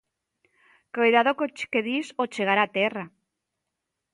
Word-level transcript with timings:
"Coidado 0.95 1.31
co 1.37 1.45
que 1.71 1.85
dis 1.89 2.07
ao 2.11 2.25
chegar 2.35 2.59
a 2.61 2.71
terra". 2.77 3.05